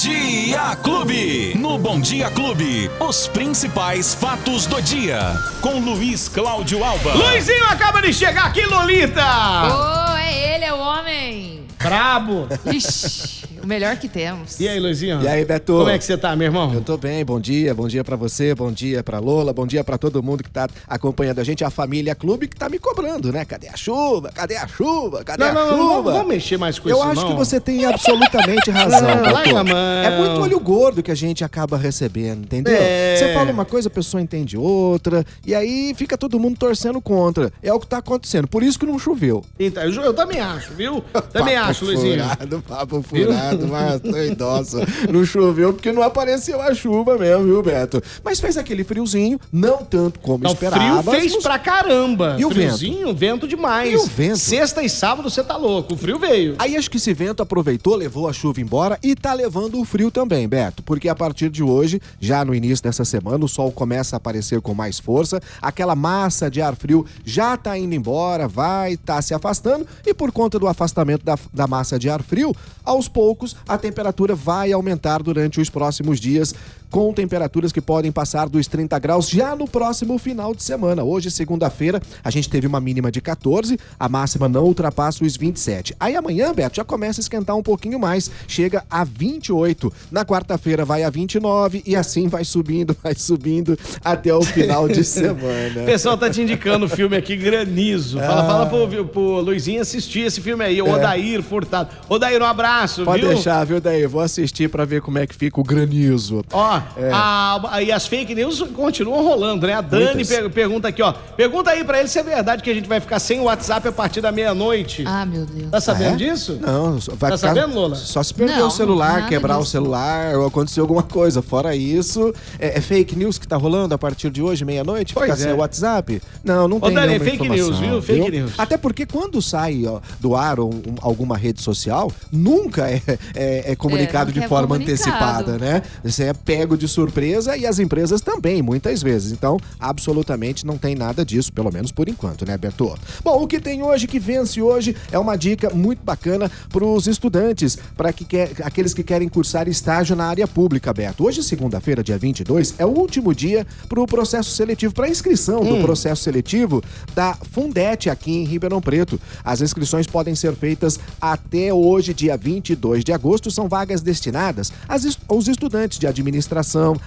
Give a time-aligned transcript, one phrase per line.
[0.00, 1.54] Dia Clube.
[1.56, 5.18] No Bom Dia Clube, os principais fatos do dia.
[5.60, 7.14] Com Luiz Cláudio Alba.
[7.14, 9.24] Luizinho acaba de chegar aqui, Lolita!
[9.24, 11.57] Ô, é ele, é o homem.
[11.82, 12.48] Brabo!
[12.66, 14.58] Ixi, o melhor que temos.
[14.58, 15.22] E aí, Luizinho?
[15.22, 15.72] E aí, Beto?
[15.78, 16.74] Como é que você tá, meu irmão?
[16.74, 19.84] Eu tô bem, bom dia, bom dia pra você, bom dia pra Lola, bom dia
[19.84, 23.32] pra todo mundo que tá acompanhando a gente, a família Clube que tá me cobrando,
[23.32, 23.44] né?
[23.44, 24.30] Cadê a chuva?
[24.34, 25.22] Cadê a chuva?
[25.24, 26.10] Cadê Não, a não, não, chuva?
[26.10, 27.28] não, vamos mexer mais com Eu isso, acho não.
[27.30, 29.78] que você tem absolutamente razão, Não.
[30.02, 32.74] É muito olho gordo que a gente acaba recebendo, entendeu?
[32.76, 33.16] É.
[33.16, 37.52] Você fala uma coisa, a pessoa entende outra, e aí fica todo mundo torcendo contra.
[37.62, 39.44] É o que tá acontecendo, por isso que não choveu.
[39.58, 41.04] Então, eu, eu também acho, viu?
[41.32, 42.22] Também Papo acho, Luizinho.
[42.24, 44.86] Furado, papo furado, mas tô idosa.
[45.12, 48.02] Não choveu porque não apareceu a chuva mesmo, viu, Beto?
[48.24, 51.02] Mas fez aquele friozinho, não tanto como Não, esperava.
[51.10, 52.36] frio fez pra caramba.
[52.38, 53.46] E o Friozinho, vento?
[53.48, 53.92] demais.
[53.92, 54.38] E o vento?
[54.38, 55.94] Sexta e sábado você tá louco.
[55.94, 56.54] O frio veio.
[56.58, 60.10] Aí acho que esse vento aproveitou, levou a chuva embora e tá levando o frio
[60.10, 60.82] também, Beto.
[60.82, 64.60] Porque a partir de hoje, já no início dessa semana, o sol começa a aparecer
[64.60, 69.34] com mais força, aquela massa de ar frio já tá indo embora, vai tá se
[69.34, 73.76] afastando e por conta do afastamento da, da massa de ar frio, aos poucos a
[73.76, 76.54] temperatura vai aumentar durante os próximos dias,
[76.90, 81.02] com temperaturas que podem passar dos 30 graus já no próximo final de semana.
[81.04, 85.94] Hoje, segunda-feira, a gente teve uma mínima de 14, a máxima não ultrapassa os 27.
[86.00, 89.92] Aí amanhã, Beto, já começa a esquentar um pouquinho mais, chega a 28.
[90.10, 95.00] Na quarta-feira vai a 29 e assim vai subindo, vai subindo até o final de
[95.00, 95.82] O semana.
[95.84, 98.18] pessoal tá te indicando o filme aqui, Granizo.
[98.18, 98.46] Fala, Ah.
[98.46, 101.90] fala pro, pro Luizinho assistir esse filme aí, o Odair Furtado.
[102.08, 103.04] Odair, um abraço, É.
[103.04, 103.30] Pode viu?
[103.34, 104.06] deixar, viu, daí?
[104.06, 106.44] Vou assistir pra ver como é que fica o granizo.
[106.52, 107.10] Ó, É.
[107.12, 109.74] a- e as fake news continuam rolando, né?
[109.74, 111.12] A Dani per- pergunta aqui, ó.
[111.12, 113.92] Pergunta aí pra ele se é verdade que a gente vai ficar sem WhatsApp a
[113.92, 115.04] partir da meia-noite.
[115.06, 115.70] Ah, meu Deus.
[115.70, 116.16] Tá sabendo Ah, é?
[116.16, 116.58] disso?
[116.60, 117.94] Não, vai Tá ficar- sabendo, Lola?
[117.96, 119.72] Só se perder Não, o celular, quebrar o disso.
[119.72, 121.42] celular ou acontecer alguma coisa.
[121.42, 125.14] Fora isso, é, é fake news que tá rolando a partir de hoje, meia-noite?
[125.14, 125.36] Ficar é.
[125.36, 126.20] sem o WhatsApp?
[126.42, 128.02] Não, não tem Dani, nenhuma fake informação, news, viu?
[128.02, 128.52] Fake news.
[128.58, 133.00] Até porque quando sai ó, do ar um- um- alguma rede social, nunca é,
[133.34, 134.92] é- é comunicado É, de é forma comunicado.
[134.92, 135.82] antecipada, né?
[136.04, 139.32] Você é pego de surpresa e as empresas também, muitas vezes.
[139.32, 142.94] Então, absolutamente não tem nada disso, pelo menos por enquanto, né, Beto?
[143.24, 147.06] Bom, o que tem hoje, que vence hoje, é uma dica muito bacana para os
[147.06, 151.24] estudantes, para que quer, aqueles que querem cursar estágio na área pública, Beto.
[151.24, 155.80] Hoje, segunda-feira, dia 22, é o último dia para o processo seletivo, para inscrição do
[155.82, 156.82] processo seletivo
[157.14, 159.20] da Fundete aqui em Ribeirão Preto.
[159.44, 163.50] As inscrições podem ser feitas até hoje, dia 22 de agosto.
[163.50, 166.57] São vagas destinadas às aos estudantes de administração,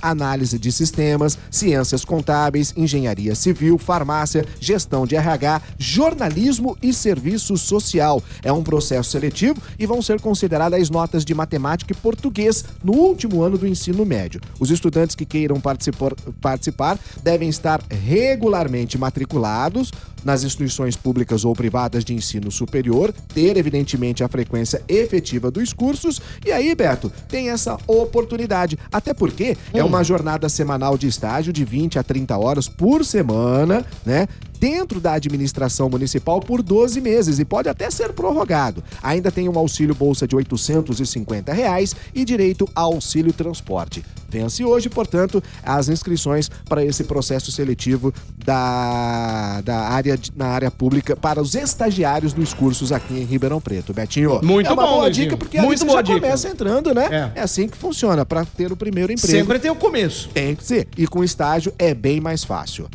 [0.00, 8.22] análise de sistemas, ciências contábeis, engenharia civil, farmácia, gestão de RH, jornalismo e serviço social.
[8.42, 12.92] É um processo seletivo e vão ser consideradas as notas de matemática e português no
[12.92, 14.40] último ano do ensino médio.
[14.58, 19.92] Os estudantes que queiram participar, participar devem estar regularmente matriculados
[20.24, 26.20] nas instituições públicas ou privadas de ensino superior, ter evidentemente a frequência efetiva dos cursos
[26.44, 28.78] e aí, Beto, tem essa oportunidade.
[28.92, 33.84] Até porque é uma jornada semanal de estágio de 20 a 30 horas por semana,
[34.04, 34.26] né?
[34.64, 38.82] Dentro da administração municipal por 12 meses e pode até ser prorrogado.
[39.02, 44.02] Ainda tem um auxílio bolsa de 850 reais e direito ao auxílio transporte.
[44.26, 48.10] Vence hoje, portanto, as inscrições para esse processo seletivo
[48.42, 53.92] da, da área na área pública para os estagiários dos cursos aqui em Ribeirão Preto,
[53.92, 54.40] Betinho.
[54.42, 55.26] Muito é uma bom, boa Luizinho.
[55.26, 56.20] dica porque a Muito boa já dica.
[56.20, 57.32] começa entrando, né?
[57.34, 57.38] É.
[57.38, 57.42] É.
[57.42, 59.30] assim que funciona para ter o primeiro emprego.
[59.30, 60.30] Sempre tem o começo.
[60.30, 60.88] Tem que ser.
[60.96, 62.88] E com estágio é bem mais fácil.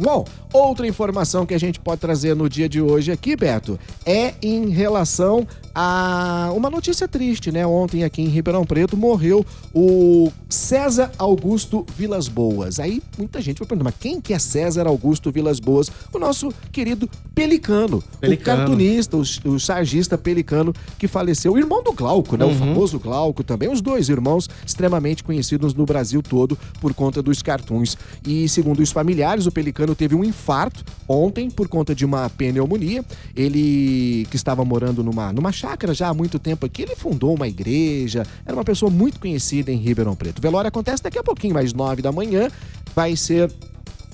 [0.00, 4.34] Bom, outra informação que a gente pode trazer no dia de hoje aqui, Beto, é
[4.42, 7.66] em relação a uma notícia triste, né?
[7.66, 9.44] Ontem aqui em Ribeirão Preto morreu
[9.74, 12.80] o César Augusto Vilas Boas.
[12.80, 15.90] Aí muita gente vai perguntar, mas quem que é César Augusto Vilas Boas?
[16.12, 18.62] O nosso querido Pelicano, Pelicano.
[18.62, 22.44] o cartunista, o, o sargista Pelicano que faleceu, o irmão do Glauco, né?
[22.44, 27.42] O famoso Glauco também, os dois irmãos extremamente conhecidos no Brasil todo por conta dos
[27.42, 27.96] cartoons.
[28.26, 33.04] E segundo os familiares, o Pelicano teve um infarto ontem por conta de uma pneumonia.
[33.34, 37.48] Ele que estava morando numa, numa chácara já há muito tempo aqui, ele fundou uma
[37.48, 40.38] igreja, era uma pessoa muito conhecida em Ribeirão Preto.
[40.38, 42.50] O velório acontece daqui a pouquinho, às nove da manhã,
[42.94, 43.50] vai ser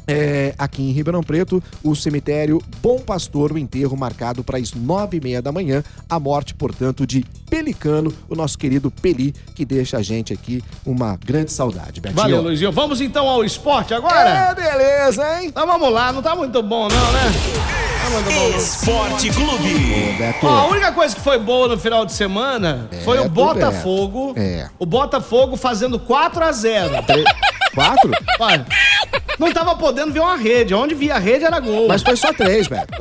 [0.07, 5.17] é, aqui em Ribeirão Preto, o cemitério Bom Pastor, o enterro marcado para as nove
[5.17, 5.83] e meia da manhã.
[6.09, 11.17] A morte, portanto, de Pelicano, o nosso querido Peli, que deixa a gente aqui uma
[11.25, 12.01] grande saudade.
[12.01, 12.21] Betinho.
[12.21, 12.73] Valeu, Luizinho.
[12.73, 14.29] Vamos então ao esporte agora?
[14.29, 15.49] É, beleza, hein?
[15.49, 17.33] Então vamos lá, não tá muito bom não, né?
[18.57, 20.17] Esporte Clube.
[20.43, 24.33] Ó, a única coisa que foi boa no final de semana foi o Botafogo.
[24.37, 24.69] É.
[24.79, 27.25] O Botafogo fazendo 4 a 0 Tre-
[27.75, 28.11] Quatro?
[29.39, 30.75] Não tava podendo ver uma rede.
[30.75, 31.89] Onde via a rede era gol.
[31.89, 32.93] Mas foi só três, Beto.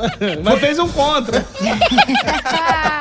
[0.44, 1.46] Mas fez um contra.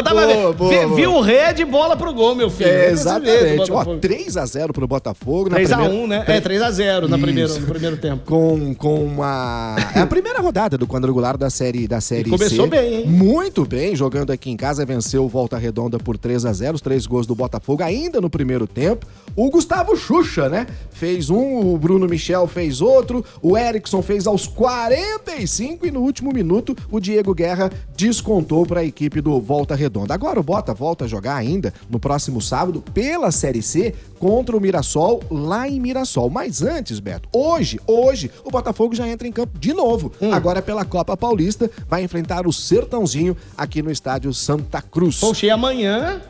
[0.00, 0.94] então tava Boa, boa, boa.
[0.96, 2.68] viu rede, bola pro gol, meu filho.
[2.70, 3.70] É, exatamente.
[3.70, 3.98] Ó, Botafogo.
[4.00, 5.50] 3x0 pro Botafogo.
[5.50, 6.24] na 3x1, primeira- né?
[6.26, 7.60] É, 3x0 na primeiro, Isso.
[7.60, 8.22] no primeiro tempo.
[8.24, 9.76] com, com uma.
[9.94, 12.70] É a primeira rodada do quadrangular da série da série começou C.
[12.70, 13.06] bem, hein?
[13.06, 16.80] Muito bem, jogando aqui em casa, venceu o Volta Redonda por 3 a 0 os
[16.80, 19.06] três gols do Botafogo ainda no primeiro tempo.
[19.36, 20.66] O Gustavo Xuxa, né?
[20.90, 26.32] Fez um, o Bruno Michel fez outro, o Erickson fez aos 45 e no último
[26.32, 29.87] minuto o Diego Guerra descontou para a equipe do Volta Redonda.
[30.12, 34.60] Agora o Bota volta a jogar ainda no próximo sábado pela Série C contra o
[34.60, 36.28] Mirassol lá em Mirassol.
[36.30, 40.12] Mas antes, Beto, hoje, hoje o Botafogo já entra em campo de novo.
[40.20, 40.32] Hum.
[40.32, 45.20] Agora pela Copa Paulista vai enfrentar o Sertãozinho aqui no estádio Santa Cruz.
[45.20, 46.20] Poxa, e amanhã.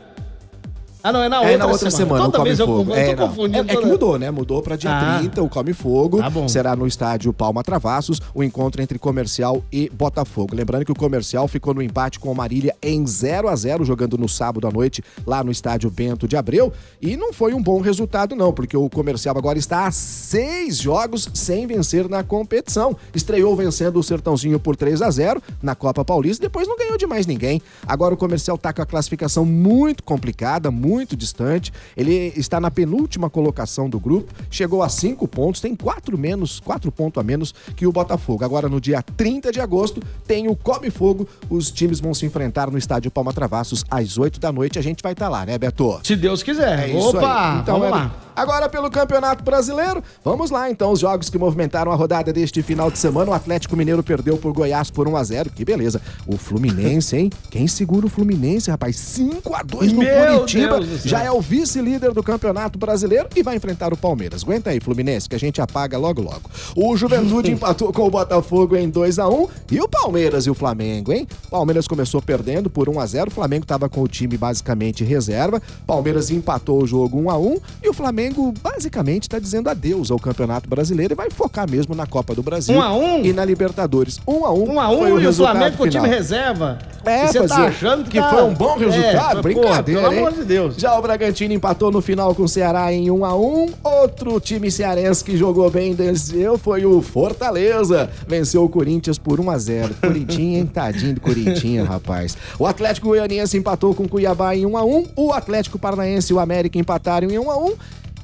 [1.01, 2.91] Ah, não, é na É outra na outra semana, Toda o Come vez eu, Fogo.
[2.91, 3.27] eu é, tô não.
[3.29, 3.57] confundindo.
[3.57, 4.31] É- é, que toda- mudou, né?
[4.31, 5.19] Mudou pra dia Ah.
[5.19, 6.17] 30, o Come Fogo.
[6.17, 6.47] Tá bom.
[6.49, 10.53] Será no estádio Palma Travassos, o encontro entre Comercial e Botafogo.
[10.53, 14.17] Lembrando que o Comercial ficou no empate com o Marília em 0 a 0 jogando
[14.17, 16.73] no sábado à noite, lá no estádio Bento de Abreu.
[17.01, 21.29] E não foi um bom resultado, não, porque o Comercial agora está a seis jogos
[21.33, 22.95] sem vencer na competição.
[23.15, 27.07] Estreou vencendo o Sertãozinho por 3 a 0 na Copa Paulista, depois não ganhou de
[27.07, 27.61] mais ninguém.
[27.87, 31.71] Agora o Comercial tá com a classificação muito complicada, muito distante.
[31.95, 36.91] Ele está na penúltima colocação do grupo, chegou a cinco pontos, tem quatro menos, quatro
[36.91, 38.43] pontos a menos que o Botafogo.
[38.43, 41.27] Agora no dia 30 de agosto tem o Come Fogo.
[41.49, 44.79] Os times vão se enfrentar no estádio Palma Travassos às 8 da noite.
[44.79, 45.99] A gente vai estar lá, né, Beto?
[46.03, 46.89] Se Deus quiser.
[46.89, 47.59] É isso Opa.
[47.61, 48.28] Então, vamos é- lá.
[48.35, 52.89] Agora pelo Campeonato Brasileiro, vamos lá então, os jogos que movimentaram a rodada deste final
[52.89, 53.31] de semana.
[53.31, 56.01] O Atlético Mineiro perdeu por Goiás por 1 a 0 que beleza.
[56.27, 57.29] O Fluminense, hein?
[57.49, 58.95] Quem segura o Fluminense, rapaz?
[58.95, 60.79] 5 a 2 no Meu Curitiba.
[61.03, 64.43] Já é o vice-líder do Campeonato Brasileiro e vai enfrentar o Palmeiras.
[64.43, 66.49] Aguenta aí, Fluminense, que a gente apaga logo logo.
[66.75, 70.53] O Juventude empatou com o Botafogo em 2 a 1 e o Palmeiras e o
[70.53, 71.27] Flamengo, hein?
[71.49, 75.61] Palmeiras começou perdendo por 1 a 0 o Flamengo estava com o time basicamente reserva.
[75.85, 78.28] Palmeiras empatou o jogo 1 a 1 e o Flamengo
[78.61, 82.77] basicamente está dizendo adeus ao Campeonato Brasileiro e vai focar mesmo na Copa do Brasil
[82.77, 83.25] 1 a 1?
[83.25, 84.19] e na Libertadores.
[84.27, 86.77] 1 a 1 1 a foi 1 e o Flamengo com o time reserva.
[87.05, 89.39] É, você tá achando que, que tá- foi um bom resultado?
[89.39, 90.19] É, Brincadeira, pô, pelo hein?
[90.27, 90.75] amor de Deus.
[90.75, 94.69] Já o Bragantino empatou no final com o Ceará em 1 a 1 Outro time
[94.69, 98.09] cearense que jogou bem venceu foi o Fortaleza.
[98.27, 100.65] Venceu o Corinthians por 1 a 0 Corintinha, hein?
[100.65, 102.37] Tadinho do Corintinha, rapaz.
[102.57, 106.35] O Atlético Goianiense empatou com o Cuiabá em 1 a 1 O Atlético Paranaense e
[106.35, 107.73] o América empataram em 1 a 1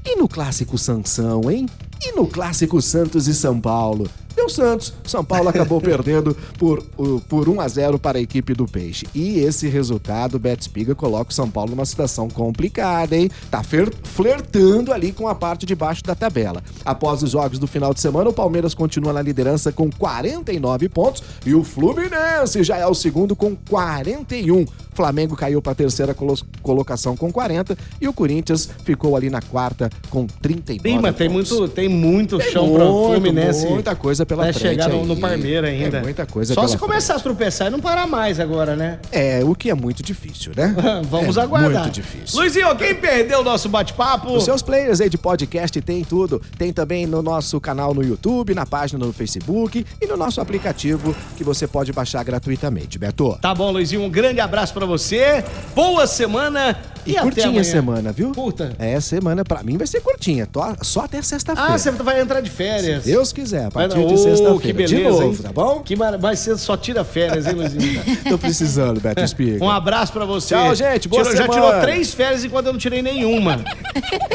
[0.05, 1.65] E no clássico Sansão, hein?
[1.99, 4.07] E no clássico Santos e São Paulo?
[4.35, 4.93] Deu Santos.
[5.05, 6.83] São Paulo acabou perdendo por,
[7.27, 9.07] por 1 a 0 para a equipe do Peixe.
[9.15, 13.31] E esse resultado, Beto Spiga coloca o São Paulo numa situação complicada, hein?
[13.49, 16.61] Tá flertando ali com a parte de baixo da tabela.
[16.83, 21.23] Após os jogos do final de semana, o Palmeiras continua na liderança com 49 pontos
[21.45, 24.65] e o Fluminense já é o segundo com 41.
[24.95, 29.41] Flamengo caiu para a terceira colo- colocação com 40 e o Corinthians ficou ali na
[29.41, 31.51] quarta com 39 Ih, mas tem pontos.
[31.51, 33.67] muito, tem muito Tem chão pra muito, Fluminense.
[33.67, 35.97] muita coisa pela né, frente chegar no, no Parmeira ainda.
[35.97, 38.99] É muita coisa Só se começar a tropeçar e não parar mais agora, né?
[39.11, 40.75] É, o que é muito difícil, né?
[41.09, 41.83] Vamos é aguardar.
[41.83, 42.39] Muito difícil.
[42.39, 44.31] Luizinho, quem perdeu o nosso bate-papo?
[44.33, 46.41] Os seus players aí de podcast tem tudo.
[46.57, 51.15] Tem também no nosso canal no YouTube, na página no Facebook e no nosso aplicativo
[51.35, 53.37] que você pode baixar gratuitamente, Beto.
[53.41, 55.43] Tá bom, Luizinho, um grande abraço pra você.
[55.75, 56.75] Boa semana
[57.05, 57.61] e, E até curtinha amanhã.
[57.61, 58.31] a semana, viu?
[58.33, 58.73] Curta.
[58.79, 60.47] É, semana pra mim vai ser curtinha.
[60.47, 61.73] Tô- Só até sexta-feira.
[61.73, 63.03] Ah, você vai entrar de férias.
[63.03, 64.07] Se Deus quiser, a partir não.
[64.07, 64.59] de sexta-feira.
[64.59, 65.37] que beleza, de novo, hein?
[65.43, 65.81] tá bom?
[65.81, 65.95] Que.
[65.95, 68.01] Mas você só tira férias, hein, Luizinho?
[68.27, 69.63] Tô precisando, Beto Espiga.
[69.63, 70.55] Um abraço pra você.
[70.55, 71.07] Tchau, gente.
[71.07, 71.61] Boa Tirou- Já semana.
[71.67, 73.59] tirou três férias enquanto eu não tirei nenhuma.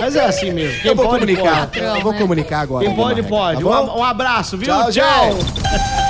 [0.01, 0.81] Mas é assim mesmo.
[0.81, 1.67] Quem Eu vou pode, comunicar.
[1.67, 1.85] pode.
[1.85, 2.85] Eu vou comunicar agora.
[2.87, 3.63] Quem pode, regra, pode.
[3.65, 4.67] tá um, um abraço, viu?
[4.69, 5.11] Tchau, gente.